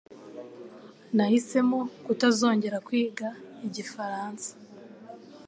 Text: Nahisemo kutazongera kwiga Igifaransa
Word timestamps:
Nahisemo 1.15 1.79
kutazongera 2.05 2.77
kwiga 2.87 3.27
Igifaransa 3.67 4.49